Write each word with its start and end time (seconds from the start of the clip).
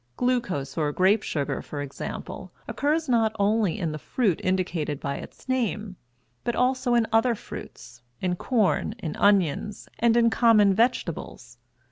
Glucose 0.17 0.79
or 0.79 0.91
grape 0.91 1.21
sugar, 1.21 1.61
for 1.61 1.79
example, 1.79 2.51
occurs 2.67 3.07
not 3.07 3.35
only 3.37 3.77
in 3.77 3.91
the 3.91 3.99
fruit 3.99 4.41
indicated 4.43 4.99
by 4.99 5.13
its 5.17 5.47
name, 5.47 5.95
but 6.43 6.55
also 6.55 6.95
in 6.95 7.05
other 7.13 7.35
fruits, 7.35 8.01
in 8.19 8.35
corn, 8.35 8.95
in 8.97 9.15
onions, 9.17 9.87
and 9.99 10.17
in 10.17 10.23
the 10.23 10.29
common 10.31 10.73
vegetables. 10.73 11.59